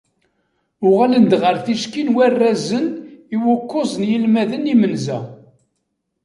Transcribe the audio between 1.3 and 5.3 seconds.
ɣer tikci n warrazen i ukkuẓ n yinelmaden imenza.